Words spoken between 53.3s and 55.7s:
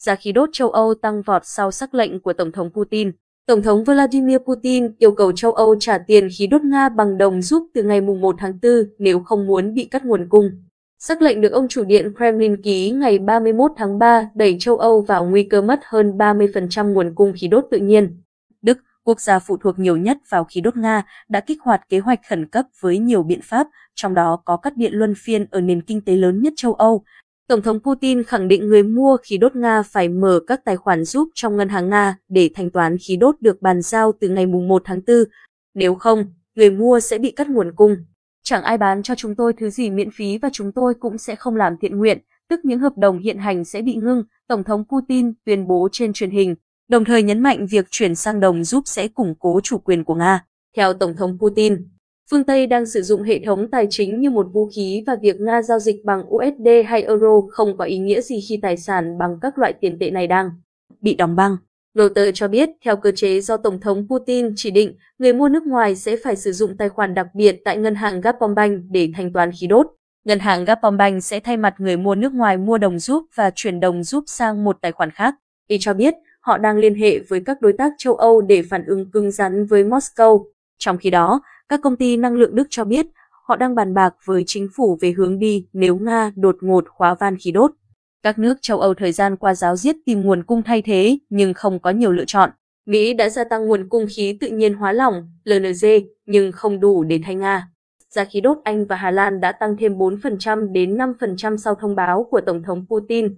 thống tài chính như một vũ khí và việc Nga